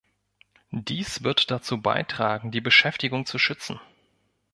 [0.71, 3.79] Dies wird dazu beitragen, die Beschäftigung zu schützen.